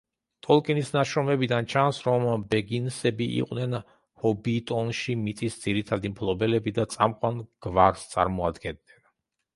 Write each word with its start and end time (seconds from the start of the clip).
ტოლკინის 0.45 0.87
ნაშრომებიდან 0.93 1.67
ჩანს, 1.73 1.99
რომ 2.07 2.25
ბეგინსები 2.53 3.27
იყვნენ 3.41 3.77
ჰობიტონში 4.25 5.17
მიწის 5.27 5.61
ძირითადი 5.67 6.15
მფლობელები 6.15 6.77
და 6.81 6.91
წამყვან 6.97 7.39
გვარს 7.69 8.11
წარმოადგენდნენ. 8.17 9.07